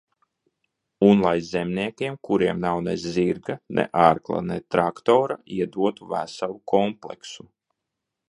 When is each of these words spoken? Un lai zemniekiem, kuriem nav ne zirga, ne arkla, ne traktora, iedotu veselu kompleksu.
Un 1.09 1.19
lai 1.25 1.39
zemniekiem, 1.49 2.15
kuriem 2.27 2.57
nav 2.63 2.77
ne 2.85 2.95
zirga, 3.03 3.57
ne 3.79 3.85
arkla, 4.05 4.41
ne 4.51 4.57
traktora, 4.75 5.37
iedotu 5.59 6.11
veselu 6.15 6.57
kompleksu. 6.75 7.47